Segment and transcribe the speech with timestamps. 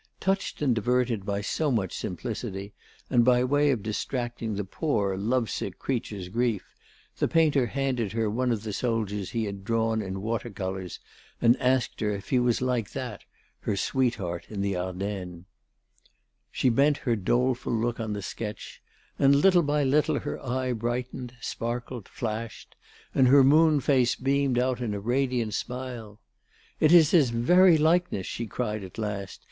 [0.19, 2.73] Touched and diverted by so much simplicity,
[3.11, 6.73] and by way of distracting the poor, lovesick creature's grief,
[7.19, 10.99] the painter handed her one of the soldiers he had drawn in water colours
[11.39, 13.25] and asked her if he was like that,
[13.59, 15.43] her sweetheart in the Ardennes.
[16.51, 18.81] She bent her doleful look on the sketch,
[19.19, 22.75] and little by little her eye brightened, sparkled, flashed,
[23.13, 26.19] and her moon face beamed out in a radiant smile.
[26.79, 29.39] "It is his very likeness," she cried at last.